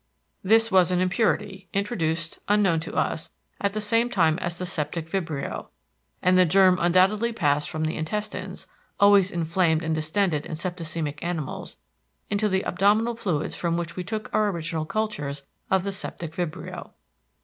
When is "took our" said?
14.03-14.49